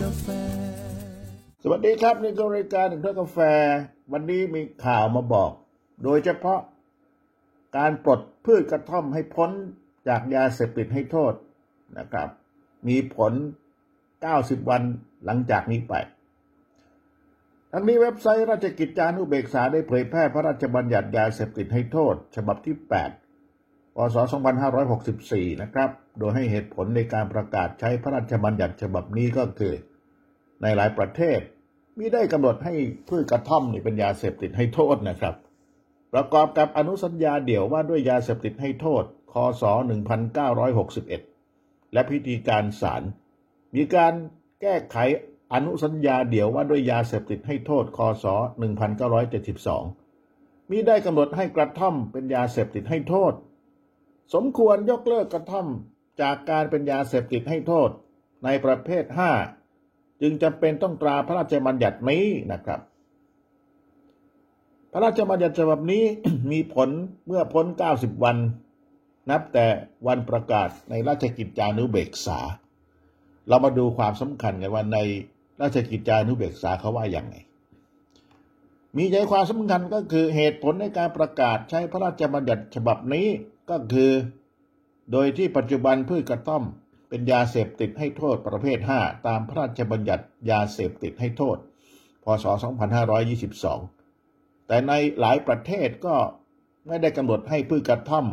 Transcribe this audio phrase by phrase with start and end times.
[0.00, 0.26] กาแฟ
[1.62, 3.38] สวัสดีครับนี่ก็รายการหนึ่งถ้วยกาแฟ
[4.12, 5.50] วันนี้มีข่าวมาบอก
[6.04, 6.60] โดยเฉพาะ
[7.76, 9.50] การปลดพืชกระท่อมให้พ้น
[10.08, 11.32] จากยาเสพติดให้โทษ
[11.98, 12.28] นะครับ
[12.88, 13.32] มีผล
[14.00, 14.82] 90 วัน
[15.24, 15.94] หลังจากนี้ไป
[17.72, 23.25] ทั้งนี้เว็บไซต์ราชกิจจานุเบกษาได้เผยแพร่พระราชบัญญัติยาเสพติดให้โทษ ฉบับที่ 8
[23.96, 24.16] พศ
[24.84, 29.74] 2564 นะครับ โดยให้เหตุผลในการประกาศใช้พระราชบัญญัติฉบับนี้ก็คือ
[30.62, 31.40] ในหลายประเทศ
[31.98, 32.74] มิได้กำหนดให้
[33.08, 35.34] พืชกระท่อมนี่เป็นยาเสพติดให้โทษนะครับ
[36.12, 39.62] ประกอบกับอนุสัญญาเดี่ยวว่าด้วยยาเสพติดให้โทษ คศ
[41.18, 43.02] 1961 และพิธีการศาล
[43.74, 44.12] มีการ
[44.62, 44.96] แก้ไข
[45.52, 48.24] อนุสัญญาเดี่ยวว่าด้วยยาเสพติดให้โทษ คศ
[49.88, 53.32] 1972มีได้กำหนดให้กระท่อมเป็นยาเสพติดให้โทษ
[54.34, 55.66] สมควรยกเลิกกระท่อม
[56.20, 57.90] จากการเป็นยาเสพติดให้โทษ
[58.44, 59.04] ในประเภท
[59.62, 62.80] 5จึงจำเป็นต้องตราพระราชบัญญัตินี้นะครับ
[64.92, 66.04] พระราชบัญญัติฉบับนี้
[66.50, 66.88] มีผล
[67.26, 68.36] เมื่อพ้น 90 วัน
[69.30, 69.66] นับแต่
[70.06, 72.38] วันประกาศในราชกิจจานุเบกษา
[73.48, 74.98] เรามาดูความสำคัญกันว่าใน
[75.60, 77.36] ราชกิจจานุเบกษาเขาว่าอย่างไง
[78.96, 83.26] มีใจความสำคัญก็คือเหตุผลในการประกาศใช้พระราชบัญญัติฉบับนี้
[83.70, 84.12] ก็คือ
[85.12, 86.62] โดยที่ปัจจุบันพืชกระท่อม
[87.08, 91.56] เป็นยาเสพติดให้โทษประเภท 5 ตามพระราชบัญญัติยาเสพติดให้โทษ
[92.24, 92.44] พศ
[93.96, 96.16] 2522 แต่ในหลายประเทศก็
[96.86, 98.26] ไม่ได้กำหนดให้พืชกระท่อม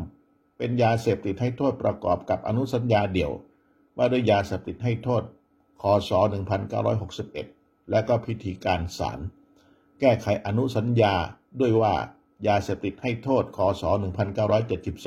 [0.58, 3.32] เป็นยาเสพติดให้โทษประกอบกับอนุสัญญาเดี่ยว
[3.98, 5.24] ว่าด้วยยาเสพติดให้โทษ
[5.82, 6.12] คศ
[7.02, 9.20] 1961 และก็พิธีการศาล
[10.00, 11.14] แก้ไขอนุสัญญา
[11.60, 11.94] ด้วยว่า
[12.48, 13.84] ยาเสพติดให้โทษคศ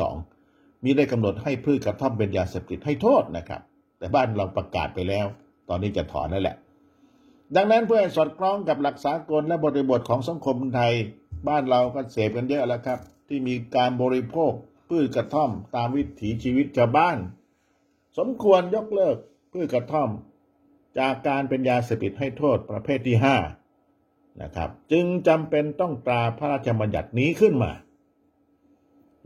[0.01, 3.61] 1972 มีได้กำหนดให้พืชกระท่อมเป็นยาเสพติดให้โทษนะครับ
[3.99, 5.27] แต่บ้านเราประกาศไปแล้ว
[5.69, 6.57] ตอนนี้จะถอนนั่นแหละ
[7.57, 10.93] ดังนั้นเพื่อให้สอดคล้องกับหลักสากลและบริบทของสังคมไทย
[11.49, 12.99] บ้านเราก็เสพกันเยอะแล้วครับ
[13.29, 14.53] ที่มีการบริโภค
[14.89, 17.17] พืชกระท่อมตามวิถีชีวิตชาวบ้าน
[18.19, 19.17] สมควรยกเลิก
[19.53, 20.09] พืชกระท่อม
[20.99, 23.37] จากการเป็นยาเสพติดให้โทษประเภทที่ห้า
[24.43, 27.73] นะครับ จึงจำเป็นต้องตราพระราชบัญญัตินี้ขึ้นมา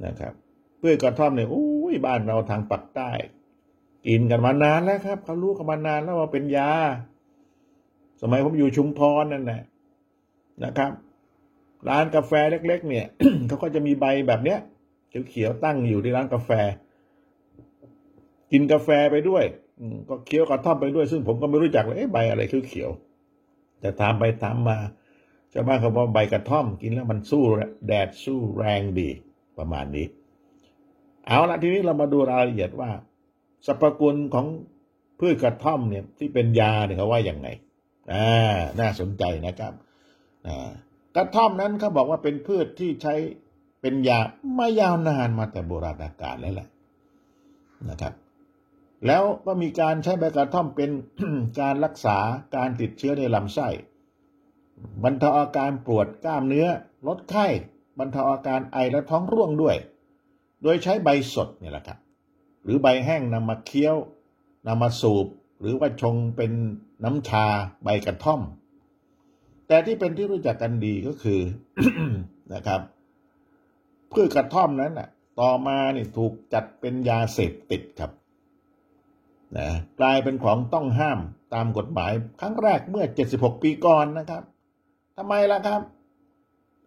[0.05, 0.33] นะครับ
[0.79, 3.11] เพืชกระท่อมเนี่ยอุ้ยบ้านเราทางปักใต้
[4.07, 6.71] กินกันมานานแล้วครับเขารู้กันมานานแล้วว่าเป็นยา
[8.23, 9.63] สมัยผมอยู่ชุมพรนั่นแหละ
[10.65, 10.91] นะครับ
[11.89, 13.07] ร้านกาแฟเล็ก ๆ เนี่ย
[13.47, 14.59] เขาก็จะมีใบแบบเนี้ย
[15.29, 16.51] เขียวๆตั้งอยู่ที่ร้านกาแฟ
[18.53, 19.45] กินกาแฟไปด้วย
[20.09, 24.79] ก็เคี้ยวกระท่อมไปด้วย ซึ่งผมก็ไม่รู้จักเลยใบอะไรเขียวๆแต่ตามไปตามมา
[25.53, 27.43] ชาวบ้านเขาบอกใบกระท่อมกินแล้วมันสู้
[27.87, 29.09] แดดสู้แรงดี
[29.59, 30.07] ประมาณนี้
[31.27, 32.91] เอาละทีนี้เรามาดูรายละเอียดว่า
[33.67, 34.47] สรรพคุณของ
[35.21, 37.49] พืชกระท่อมเนี่ยที่เป็นยาเนี่ยเขาว่าอย่างไง
[38.13, 39.73] อ่าน่าสนใจนะครับ
[40.47, 40.71] อ่า
[41.17, 43.15] กระท่อมนั้นเขาบอกว่าเป็นพืชที่ใช้
[43.81, 44.19] เป็นยา
[44.59, 46.69] มายาวนานมาแต่โบราณกาลแล้วแหละ
[47.91, 48.15] นะครับ
[49.07, 50.91] แล้วก็มีการใช้ใบกระท่อมเป็น
[51.61, 52.19] การรักษา
[52.57, 53.69] การติดเชื้อในลำไส้
[55.05, 56.67] บรรเทาอาการปวดกล้ามเนื้อ
[57.07, 57.47] ลดไข้
[57.99, 59.77] บรรเทาอาการไอและท้องร่วงด้วย
[60.63, 61.99] โดยใช้ใบสดเนี่ยแหละครับ
[62.65, 63.97] หรือใบแห้งนำมาเคี้ยว
[64.67, 65.27] นำมาสูบ
[65.61, 66.53] หรือว่าชงเป็น
[67.05, 67.47] น้ำชา
[67.85, 68.41] ใบกระท่อม
[69.67, 71.41] แต่ที่เป็นที่รู้จักกันดีก็คือ
[72.55, 72.81] นะครับ
[74.13, 75.09] พืชกระท่อมนั้นน่ะ
[75.41, 78.11] ต่อมาเนี่ถูกจัดเป็นยาเสพติดครับ
[79.57, 79.69] นะ
[80.01, 81.19] กลายเป็นของต้องห้าม
[81.55, 83.05] ตามกฎหมายครั้งแรกเมื่อ
[83.35, 84.43] 76 ปีก่อนนะครับ
[85.23, 85.83] ทำไมล่ะครับ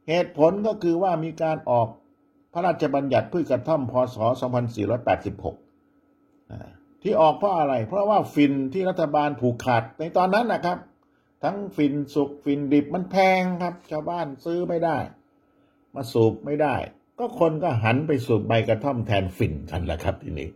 [0.09, 1.87] เหตุผลก็คือว่ามีการออก
[2.53, 4.17] พระราชบัญญัติพืชกระท่อมพศ
[5.73, 6.69] 2486อ่า
[7.01, 10.77] ที่ออกเพราะอะไร เพราะว่าฟินที่รัฐบาลผูกขาดในตอนนั้นนะครับ
[11.43, 14.97] ทั้งฟินสุกฟินดิบมันแพงครับ ชาวบ้านซื้อไม่ได้
[15.95, 16.75] มาสูบไม่ได้
[17.19, 20.49] ก็คนก็หันไปสูบใบกระท่อมแทนฟินกันแหละครับทีนี้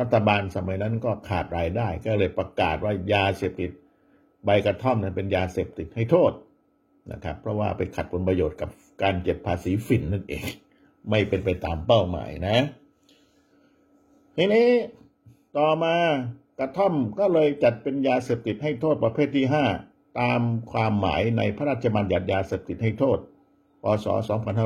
[0.00, 3.70] รัฐบาลสมัยนั้นก็ขาดรายได้ ก็เลยประกาศว่ายาเสพติด
[4.44, 6.32] ใบกระท่อมนั้นเป็นยาเสพติดให้โทษ
[7.12, 8.70] นะครับ เพราะว่าไปขัดผลประโยชน์กับ
[9.02, 10.44] การเก็บภาษีฝิ่นนั่นเอง
[11.10, 12.56] ไม่เป็นไปตามเป้าหมายนะ
[14.36, 14.68] ทีนี้
[15.56, 15.94] ต่อมา
[16.58, 19.46] กระท่อมก็เลยจัดเป็นยาเสพติดให้โทษประเภทที่
[19.82, 20.40] 5ตาม
[20.72, 23.18] ความหมายในพระราชบัญญัติยาเสพติดให้โทษ
[23.82, 24.06] พศ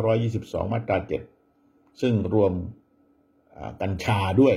[0.07, 0.99] 2522 มาตรา
[1.45, 2.53] 7 ซึ่งรวม
[3.83, 4.57] กัญชาด้วย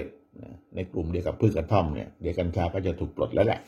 [0.75, 3.59] ในกลุ่มเดียวกับพืชกระท่อมเนี่ย เดี๋ยวกัญชาก็จะถูกปลดแล้วแหละ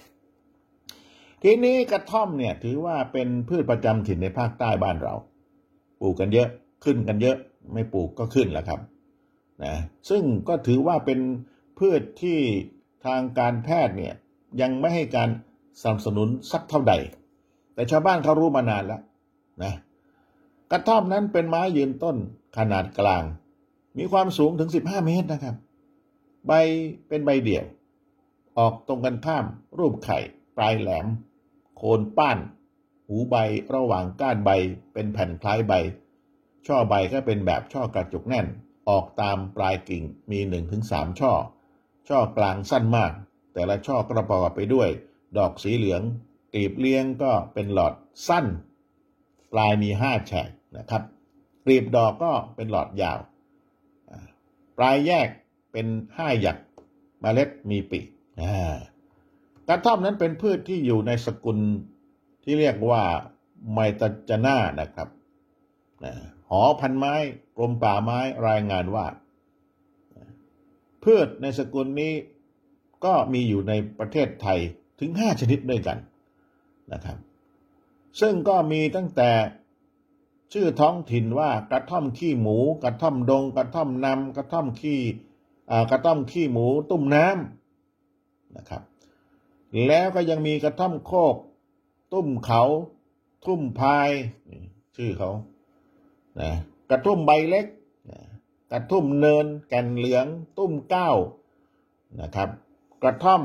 [1.44, 5.14] ทีนี้กระท่อมเนี่ยถือว่าเป็นพืชประจำถิ่นในภาคใต้บ้านเรา
[6.02, 6.50] ปลูกกันเยอะ
[6.84, 7.38] ขึ้นกันเยอะ
[7.74, 8.80] ไม่ปลูกก็ขึ้นแหละครับ
[9.64, 9.76] นะ
[10.10, 11.20] ซึ่งก็ถือว่าเป็น
[11.80, 12.40] พืชที่
[13.06, 14.14] ทางการแพทย์เนี่ย
[14.62, 15.30] ยังไม่ให้การ
[15.82, 16.94] สนับสนุนสักเท่าใด
[17.74, 19.02] แต่ชาวบ้านเขารู้มานานแล้ว
[19.64, 19.74] นะ
[20.72, 22.18] กระท่อมนั้นเป็นไม้ยืนต้น
[22.58, 23.24] ขนาดกลาง
[23.98, 25.56] มีความสูงถึง 15 เมตรนะครับ
[26.48, 26.52] ใบ
[27.08, 27.66] เป็นใบเดี่ยว
[28.58, 29.46] ออกตรงกันข้าม
[29.80, 30.20] รูปไข่
[30.58, 31.08] ปลายแหลม
[31.84, 32.38] คนป้าน
[33.08, 33.36] หูใบ
[33.76, 34.50] ระหว่างก้านใบ
[34.94, 35.74] เป็นแผ่นคล้ายใบ
[36.68, 38.48] ช่อใบก็เป็นแบบช่อกระจุกแน่น
[38.90, 41.34] ออกตามปลายกิ่งมีหนึ่งถึงสามช่อ
[42.10, 43.12] ช่อกลางสั้นมาก
[43.54, 44.90] แต่ละช่อก็ประกอบไปด้วย
[45.38, 46.02] ดอกสีเหลือง
[46.54, 47.94] กลีบเลี้ยงก็เป็นหลอด
[48.28, 48.46] สั้น
[49.54, 51.04] ปลายมีห้าแฉกนะครับ
[51.66, 53.20] กลีบดอกก็เป็นหลอดยาว
[54.78, 55.28] ปลายแยก
[55.72, 55.88] เป็น
[56.18, 56.58] ห้าหยัก
[57.22, 58.06] เมล็ดมีปีก
[58.42, 58.76] อ่า
[59.70, 61.58] กระท่อมนั้นเป็นพืชที่อยู่ในสกุล
[62.44, 63.04] ที่เรียกว่า
[63.74, 65.10] ไมตจนานะครับ
[66.50, 67.14] หอพันไม้
[67.58, 69.06] กรมป่าไม้รายงานว่า
[71.04, 72.14] พืชในสกุลนี้
[73.06, 74.60] ก็มีอยู่ในประเทศไทย
[75.00, 75.98] ถึง5ชนิดด้วยกัน
[76.94, 77.18] นะครับ
[78.22, 79.32] ซึ่งก็มีตั้งแต่
[80.54, 85.02] ชื่อท้องถิ่นว่ากระท่อมขี้หมู กระท่อมดง กระท่อมนำกระท่อมขี้
[85.92, 88.82] กระท่อมขี้หมู ตุ้มน้ำนะครับ
[89.88, 91.36] แล้วก็ยังมีกระท่อมโคก
[92.14, 92.64] ตุ้มเขา
[93.46, 94.10] ทุ่มพาย
[94.98, 95.32] ชื่อเขา
[96.40, 96.52] นะ
[96.92, 97.66] กระทุ่มใบเล็ก
[98.12, 98.20] นะ
[98.72, 100.26] กระทุ่มเนิน แก่นเหลือง
[100.58, 101.12] ตุ้มเก้า
[102.22, 102.50] นะครับ
[103.04, 103.42] กระท่อม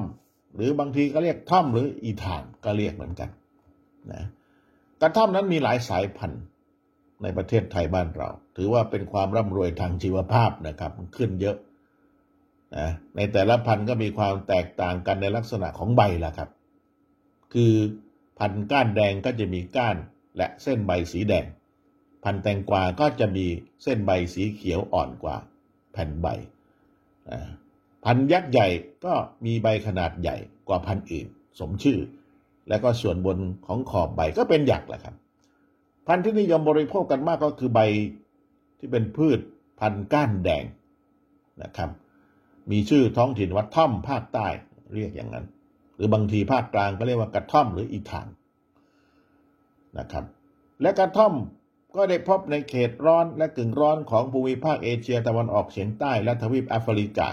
[0.55, 3.31] หรือบางทีก็เรียกท่อมหรืออีถานก็เรียกเหมือนกัน
[4.13, 4.23] นะ
[5.03, 6.43] กระท่อมนั้นมีหลายสายพันธุ์
[7.23, 11.57] ในประเทศไทยบ้านเรา ถือว่าเป็นความร่ำรวยทางชีวภาพนะครับ ขึ้นเยอะ
[12.77, 16.51] นะในแต่ละพันธุ์ก็มีความแตกต่างกันในลักษณะของใบละครับ
[17.53, 17.73] คือ
[18.39, 19.97] พันธุ์ก้านแดงก็จะมีก้าน
[20.37, 21.47] และเส้นใบสีแดง
[22.25, 23.47] พันธุ์แตงกวาก็จะมี
[23.83, 25.37] เส้นใบสีเขียวอ่อนกว่า
[25.93, 26.27] แผ่นใบ
[28.05, 28.69] พันธุ์ยักษ์ใหญ่
[29.05, 29.15] ก็
[29.45, 30.37] มีใบขนาดใหญ่
[30.69, 31.27] กว่าพันธุ์อื่น
[31.61, 31.99] สมชื่อ
[32.69, 35.15] และก็ส่วนบนของขอบใบก็เป็นหยักแหละครับ
[36.07, 37.81] พันธุ์ที่นิยมบริโภคกันมากก็คือใบ
[38.79, 39.39] ที่เป็นพืช
[39.81, 40.65] พันธุ์ก้านแดง
[41.63, 41.91] นะครับ
[42.71, 44.47] มีชื่อท้องถิ่นว่าท่อมภาคใต้
[44.95, 45.47] เรียกอย่างนั้น
[45.97, 48.27] หรือบางทีภาคกลางก็เรียกว่ากระท่อมหรืออีถ่าง
[49.99, 50.25] นะครับ
[50.83, 51.33] และกระท่อม
[51.97, 57.29] ก็ได้พบในเขตร้อนและกึ่งร้อนของภูมิภาคเอเชียตะวันออกเฉียงใต้และทวีปแอฟริกา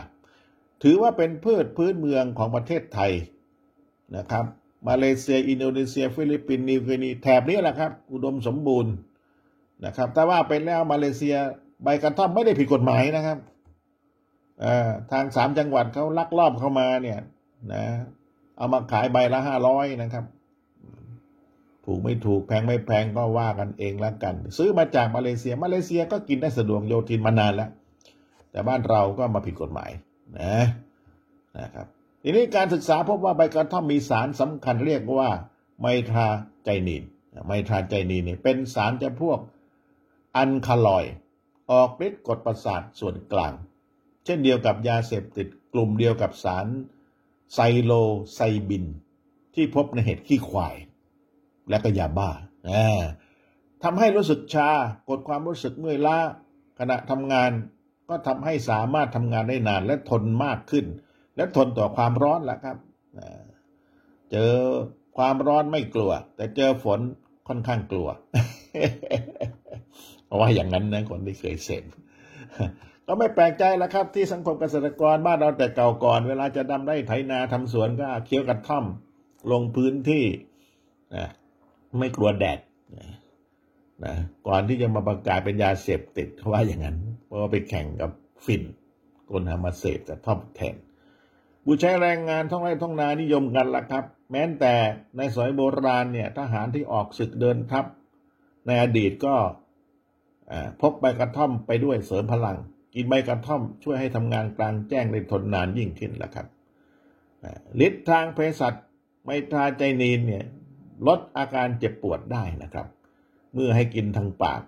[0.83, 3.11] ถือว่าเป็นพืชพื้นเมืองของประเทศไทย
[4.17, 4.45] นะครับ
[4.87, 8.93] มาเลเซีย อินโดนีเซีย ฟิลิปปินส์นิวกินีแถบนี้แหละครับ อุดมสมบูรณ์
[9.85, 11.35] นะครับ แต่ว่าไปแล้วมาเลเซีย
[11.83, 13.37] ใบกระท่อมไม่ได้ผิดกฎหมายนะครับ
[15.11, 17.19] ทางสามจังหวัดเขาลักลอบเข้ามาเนี่ย
[17.73, 17.85] นะ
[18.57, 20.25] เอามาขายใบละห้าร้อยนะครับ
[21.85, 27.69] ถูกไม่ถูกแพงไม่แพงก็ว่ากันเองแล้วกัน ซื้อมาจากมาเลเซียมาเลเซียก็กินได้สะดวกโยทินมานานแล้ว
[28.51, 29.91] แต่บ้านเราก็มาผิดกฎหมาย
[30.39, 30.55] นะ
[31.59, 31.87] นะครับ
[32.23, 35.29] ทีนี้การศึกษาพบว่าใบกระท่อมมีสารสำคัญเรียกว่า
[35.81, 36.27] ไมทรา
[36.63, 37.03] ไจนีน
[37.47, 39.39] ไมทราไจนีนเนี่ยเป็นสารจำพวก
[40.37, 41.13] อันคาลอยด์
[41.71, 43.53] ออกฤทธิ์กดประสาทส่วนกลาง
[44.25, 46.67] เช่นเดียวกับยาเสพติดกลุ่มเดียวกับสาร
[47.53, 47.91] ไซโล
[48.35, 48.39] ไซ
[48.69, 48.85] บิน
[49.55, 50.75] ที่พบในเห็ดขี้ควาย
[51.69, 52.29] และก็ยาบ้า
[53.83, 54.69] ทำให้รู้สึกชา
[55.09, 56.17] กดความรู้สึกเมื่อยล้า
[56.79, 57.51] ขณะทำงาน
[58.09, 60.85] ก็ทำให้สามารถทำงานได้นานและทนมากขึ้น
[61.35, 62.77] และทนต่อความร้อนแหละครับ
[64.31, 64.53] เจอ
[65.17, 66.99] ความร้อนไม่กลัว แต่เจอฝน
[67.47, 68.07] ค่อนข้างกลัว
[70.25, 71.83] เพราะว่าอย่างนั้นนะคนที่เคยเสพ
[73.07, 78.85] ก็ไม่แปลกใจแล้วครับ ที่สังคมเกษตรกรบ้านเราแต่เก่าก่อน เวลาจะดำไร่ไถนาทำสวนก็เคี้ยวกระท่อม
[79.51, 80.25] ลงพื้นที่
[81.15, 81.27] นะ
[81.99, 82.59] ไม่กลัวแดด
[82.97, 83.07] นะ
[84.03, 84.13] นะ
[84.47, 88.11] ก่อนที่จะมาประกาศเป็นยาเสพติดเขาว่าอย่างนั้น เพราะว่าไปแข่งกับ
[88.45, 88.63] ฝิ่น
[89.31, 90.75] คนหามาเสพกระท่อมแทน
[91.65, 94.73] ผู้ใช้แรงงานท้องไร่ท้องนานิยมกันละครับ แม้แต่
[95.17, 97.85] ในสมัยโบราณเนี่ยทหารที่ออกศึกเดินทัพ
[98.67, 99.35] ในอดีตก็
[100.81, 102.57] พกใบกระท่อมไปด้วยเสริมพลัง
[102.95, 106.47] กินใบกระท่อมช่วยให้ทำงานกลางแจ้งได้ทนนานยิ่งขึ้นแหละครับ
[107.85, 108.73] ฤทธิ์ทางเภสัช
[109.23, 110.45] ไมตราไจนีนเนี่ย
[111.07, 112.87] ลดอาการเจ็บปวดได้นะครับ
[113.53, 114.61] เมื่อให้กินทางปาก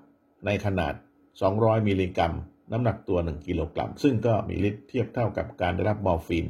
[0.46, 0.94] ในขนาด
[1.42, 2.34] 200 มิลลิกรัม
[2.72, 6.48] น้ำหนักตัว 1 กิโลกรัม ซึ่งก็มีฤทธิ์เทียบเท่ากับการได้รับมอร์ฟีน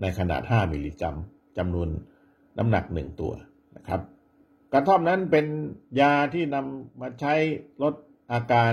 [0.00, 1.16] ในขนาด 5 มิลลิกรัม
[1.58, 1.88] จำนวน
[2.58, 3.32] น้ำหนัก 1 ตัว
[3.76, 4.00] นะครับ
[4.72, 5.46] กระท่อมนั้นเป็น
[6.00, 7.34] ยาที่นำมาใช้
[7.82, 7.94] ลด
[8.32, 8.72] อาการ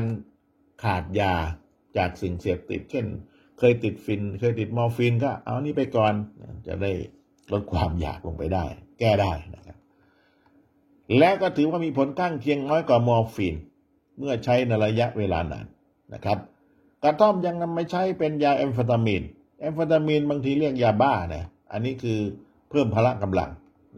[0.84, 1.34] ขาดยา
[1.98, 3.05] จากสิ่งเสพติด เช่น
[3.60, 6.13] เคยติดฝิ่น เคยติดมอร์ฟีนก็เอานี่ไปก่อน
[6.67, 6.91] จะได้
[7.51, 8.65] ลดความอยากลงไปได้
[9.00, 9.77] แก้ได้นะครับ
[11.17, 13.55] และก็ถือว่ามีผลข้างเคียงน้อยกว่ามอร์ฟีน
[14.17, 15.65] เมื่อใช้ในระยะเวลานาน
[16.13, 16.38] นะครับ
[17.03, 19.24] กระท่อมยังนำมาใช้เป็นยาแอมเฟตามีน
[19.60, 22.19] แอมเฟตามีนบางทีเรียกยาบ้านะอันนี้คือ
[22.69, 23.50] เพิ่มพละกำลัง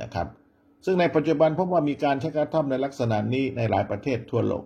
[0.01, 0.27] นะครับ
[0.85, 4.63] ซึ่งในปัจจุบันพบว่ามีการใช้กระท่อมในลักษณะนี้ในหลายประเทศทั่วโลก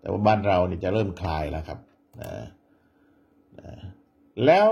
[0.00, 1.78] แต่ว่าบ้านเรานี่จะเริ่มคลายแล้วครับ
[4.46, 4.68] แล้ว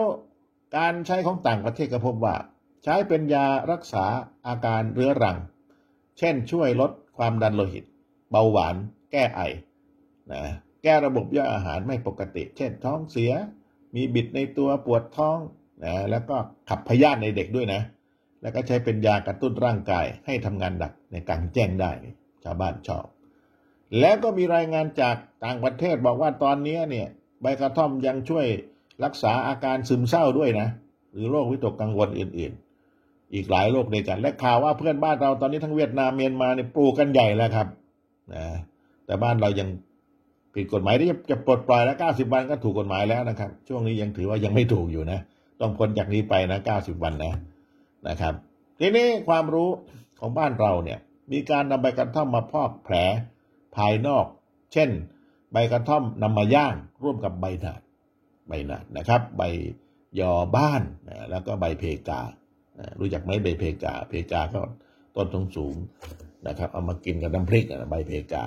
[0.77, 2.35] การใช้ของต่างประเทศก็พบว่า
[2.85, 4.07] ใช้เป็นยารักษา
[4.47, 5.39] อาการเรื้อรัง
[6.19, 7.85] เช่นช่วยลดความดันโลหิต
[8.31, 8.77] เบาหวาน
[9.13, 9.41] แก้ไอ
[10.33, 10.43] นะ
[10.83, 13.33] แก้ระบบย่อยอาหารไม่ปกติ เช่นท้องเสีย
[13.95, 15.39] มีบิดในตัวปวดท้อง
[15.85, 16.37] นะแล้วก็
[16.69, 17.83] ขับพยาธิในเด็กด้วยนะ
[18.43, 21.91] แล้วก็ใช้เป็นยากระตุ้นร่างกายให้ทำงานหนักในการแจ้งได้
[22.45, 23.07] ชาวบ้านชอบ
[24.01, 27.09] แล้วก็มีรายงานจากต่างประเทศบอกว่าตอนนี้เนี่ย
[27.43, 28.47] ใบกระท่อมยังช่วย
[29.05, 30.69] รักษาอาการซึมเศร้าด้วยนะ
[31.13, 32.53] หรือโรควิตกกังวลอื่น
[32.93, 37.67] ๆ อีกหลายโรคในกัน และข่าวว่าเพื่อนบ้านเราตอนนี้ทั้งเวียดนามเมียนมาเนี่ยปลูกกันใหญ่แล้วครับ
[38.35, 38.45] นะ
[39.07, 39.69] แต่บ้านเรายัง
[40.55, 45.19] ผิดกฎหมายที่จะปลดปล่อยแล้วเก้าสิบวันก็ถูกกฎหมายแล้วนะครับ ช่วงนี้ยังถือว่ายังไม่ถูกอยู่นะ
[45.61, 47.35] ต้องพ้นจากนี้ไปนะเก้าสิบวันนะ
[48.09, 48.35] นะครับ
[48.79, 49.69] ทีนี้ความรู้
[50.21, 50.99] ของบ้านเราเนี่ย
[51.33, 52.95] มีการนำใบกระท่อมมาพอกแผล
[53.79, 54.27] ภายนอก
[54.73, 54.91] เช่น
[55.53, 57.81] ใบกระท่อมนำมาย่างร่วมกับใบหนาด
[58.49, 59.43] ใบหนาดนะครับ ใบ
[60.21, 62.21] ยอบ้านนะแล้วก็ใบเพกา
[63.01, 64.61] รู้จักไหมใบเพกา เพกาก็
[65.17, 65.77] ต้นสูงสูง
[66.49, 68.45] นะครับ เอามากินกับน้ำพริกนะใบเพกา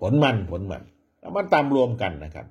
[0.00, 0.82] ผลมันผลมัน
[1.20, 2.46] เอามาตามรวมกันนะครับ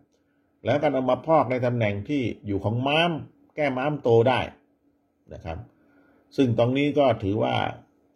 [0.66, 3.12] แล้วกันเอามาพอกในตำแหน่งที่อยู่ของม้าม
[3.56, 4.40] แก้ม้ามโตได้
[5.34, 5.58] นะครับ
[6.36, 7.54] ซึ่งตรงนี้ก็ถือว่า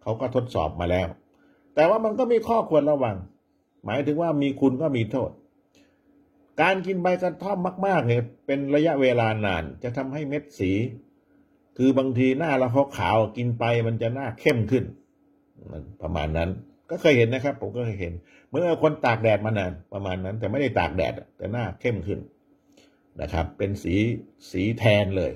[0.02, 1.08] เขาก็ทดสอบมาแล้ว
[1.76, 3.16] แต่ว่ามันก็มีข้อควรระวัง
[3.86, 5.32] หมายถึงว่ามีคุณก็มีโทษ
[6.62, 10.72] การกินใบกระท่อมมาก ๆ เนี่ย เป็นระยะเวลานาน จะทำให้เม็ดสี
[11.78, 14.84] คือบางทีหน้าเราขาวกินไปมันจะหน้าเข้มขึ้น
[16.02, 16.50] ประมาณนั้น
[16.90, 18.14] ก็เคยเห็นนะครับ ผมก็เคยเห็น
[18.50, 22.20] เมื่อคนตากแดดมานานประมาณนั้น แต่ไม่ได้ตากแดด แต่หน้าเข้มขึ้น
[23.22, 23.96] นะครับ เป็นสี
[24.52, 25.32] สีแทนเลย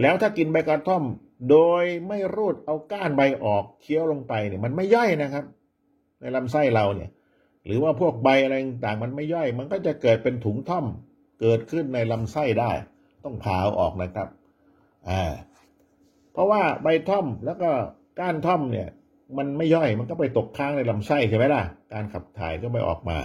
[0.00, 1.04] แล้วถ้ากินใบกระท่อม
[1.50, 5.44] โดยไม่รูดเอาก้านใบออกเคี้ยวลงไปเนี่ยมันไม่ย่อยนะครับ
[6.22, 7.10] ในลำไส้เราเนี่ย
[7.66, 10.86] หรือว่าพวกใบอะไรต่างมันไม่ย่อย มันก็จะเกิดเป็นถุงท่อม
[11.40, 12.70] เกิดขึ้นในลำไส้ได้
[13.24, 14.28] ต้องผ่าออกนะครับ
[15.08, 15.22] อ่า
[16.32, 17.70] เพราะว่าใบท่อมแล้วก็
[18.18, 18.88] ก้านท่อมเนี่ย
[19.38, 21.62] มันไม่ย่อยมันก็ไปตกค้างในลำไส้ใช่ไหมล่ะ
[21.92, 23.18] การขับถ่ายก็ไม่ออกมา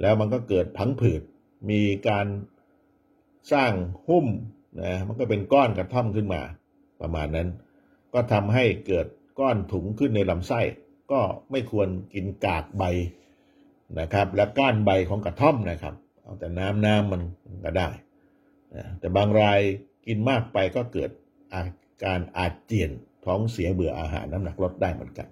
[0.00, 1.22] แล้วมันก็เกิดพังผืด
[1.70, 2.26] มีการ
[3.52, 3.72] สร้าง
[4.08, 4.26] หุ้ม
[4.82, 6.42] นะมันก็เป็นก้อนกระท่อมขึ้นมา
[7.00, 7.48] ประมาณนั้น
[8.14, 9.06] ก็ทำให้เกิด
[9.40, 10.60] ก้อนถุงขึ้นในลำไส้
[11.12, 11.20] ก็
[11.50, 12.84] ไม่ควรกินกากใบ
[14.00, 17.22] นะครับ และก้านใบของกระท่อมนะครับ เอาแต่น้ำน้ำมัน
[17.64, 17.88] ก็ได้
[18.74, 19.60] นะแต่บางราย
[20.06, 21.10] กินมากไปก็เกิด
[21.52, 21.62] อา
[22.04, 22.90] การอาเจียน
[23.24, 25.28] ท้องเสียเบื่ออาหารน้ำหนักลดได้เหมือนกัน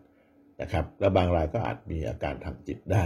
[0.60, 3.04] นะครับ แล้วบางรายก็อาจมีอาการทางจิตได้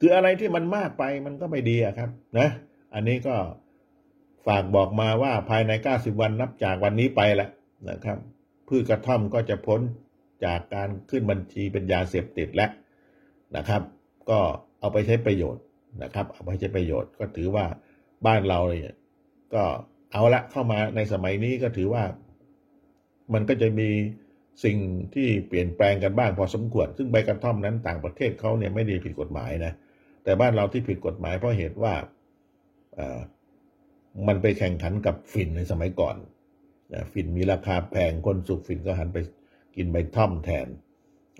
[0.00, 2.48] คืออะไรที่มันมากไปมันก็ไม่ดีครับนะ
[2.94, 3.36] อันนี้ก็
[4.46, 7.50] ฝากบอกมาว่าภายใน 90 วันนับจากวันนี้ไปแล้ว
[7.90, 8.18] นะครับ
[8.68, 9.80] พืชกระท่อมก็จะพ้น
[10.44, 12.70] จากการขึ้นบัญชีเป็นยาเสพติดแล้ว
[13.56, 13.82] นะครับ
[14.30, 14.38] ก็
[14.80, 15.64] เอาไปใช้ประโยชน์
[16.02, 17.66] นะครับ เอาไปใช้ประโยชน์ก็ถือว่า
[18.26, 18.96] บ้านเราเนี่ย
[19.54, 19.64] ก็
[20.12, 22.04] เอาละเข้ามาในสมัยนี้ก็ถือว่า
[23.34, 23.88] มันก็จะมี
[24.64, 24.78] สิ่ง
[25.14, 29.72] ที่เปลี่ยนแปลงกันบ้างพอสมควร ซึ่งใบกระท่อมนั้นต่างประเทศเขาเนี่ยไม่ได้ผิดกฎหมายนะ
[30.24, 31.94] แต่บ้านเราที่ผิดกฎหมายเพราะเหตุว่า
[34.26, 36.16] มันไปแข่งขันกับฝิ่นในสมัยก่อน
[37.12, 39.18] ฝิ่นมีราคาแพงคนสูบฝิ่นก็หันไป
[39.76, 40.66] กินใบท่อมแทน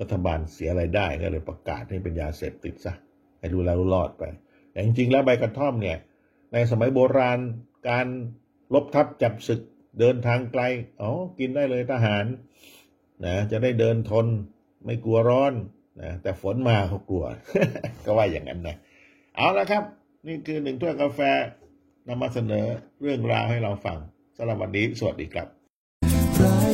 [0.01, 2.95] รัฐบาลเสียไรายได้ก็เลยประกาศให้เป็นยาเสพติดซะ
[3.39, 4.25] ให้ดูแลรอดไป
[4.71, 5.99] แต่จริงๆแล้วใบกระท่อมเนี่ย
[6.53, 7.39] ในสมัยโบราณ
[7.89, 8.07] การ
[8.75, 9.61] ลบทับจับศึก
[10.01, 10.63] เดินทางไกล
[11.01, 12.25] อ๋อกินได้เลยทหาร
[13.25, 14.27] นะจะได้เดินทน
[14.85, 15.53] ไม่กลัวร้อน
[16.01, 17.25] นะแต่ฝนมาเขากลัว
[18.05, 18.77] ก็ว่าอย่างนั้นนะ
[19.37, 19.85] เอาละครับ
[20.27, 21.21] นี่คือหนึ่งถ้วยกาแฟ
[22.09, 22.67] นำมาเสนอ
[23.03, 23.99] เรื่องราวให้เราฟัง
[24.37, 25.56] สำหรับวันนี้สวัสดีครับ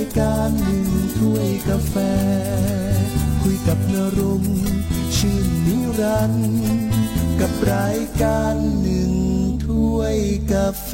[0.02, 0.86] ายการหนึ่ง
[1.18, 1.94] ถ้วยกาแฟ
[3.42, 4.42] คุยกับนรง
[5.16, 6.56] ชื่นนิรันด์
[7.40, 9.12] กับรายการหนึ่ง
[9.64, 10.16] ถ้วย
[10.52, 10.92] กาแฟ